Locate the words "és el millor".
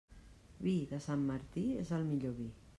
1.85-2.37